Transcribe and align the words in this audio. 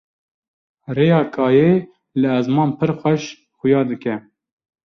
rêya 0.95 1.21
kayê 1.35 1.69
li 2.19 2.27
ezman 2.39 2.69
pir 2.77 2.91
xweş 2.99 3.23
xuya 3.57 3.81
dike 3.89 4.15